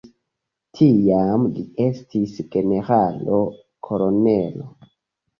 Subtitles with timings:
[0.77, 4.65] Tiam li estis generalo-kolonelo.